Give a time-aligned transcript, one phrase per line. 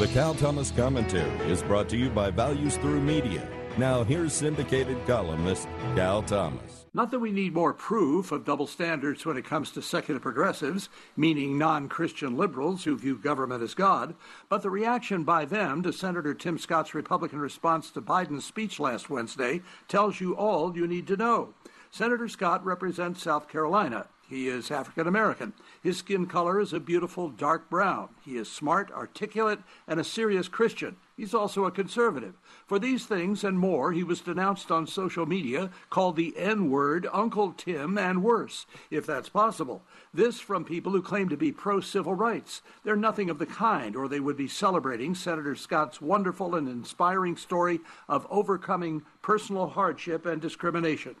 [0.00, 3.46] The Cal Thomas Commentary is brought to you by Values Through Media.
[3.76, 6.86] Now, here's syndicated columnist Cal Thomas.
[6.94, 10.88] Not that we need more proof of double standards when it comes to secular progressives,
[11.18, 14.14] meaning non Christian liberals who view government as God,
[14.48, 19.10] but the reaction by them to Senator Tim Scott's Republican response to Biden's speech last
[19.10, 21.52] Wednesday tells you all you need to know.
[21.90, 24.06] Senator Scott represents South Carolina.
[24.30, 25.54] He is African American.
[25.82, 28.10] His skin color is a beautiful dark brown.
[28.24, 29.58] He is smart, articulate,
[29.88, 30.94] and a serious Christian.
[31.16, 32.34] He's also a conservative.
[32.64, 37.08] For these things and more, he was denounced on social media, called the N word,
[37.12, 39.82] Uncle Tim, and worse, if that's possible.
[40.14, 42.62] This from people who claim to be pro civil rights.
[42.84, 47.36] They're nothing of the kind, or they would be celebrating Senator Scott's wonderful and inspiring
[47.36, 51.16] story of overcoming personal hardship and discrimination.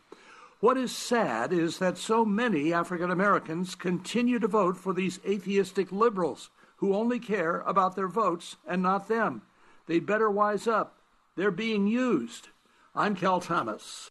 [0.60, 5.90] What is sad is that so many African Americans continue to vote for these atheistic
[5.90, 9.40] liberals who only care about their votes and not them.
[9.86, 10.98] They'd better wise up.
[11.34, 12.48] They're being used.
[12.94, 14.10] I'm Cal Thomas.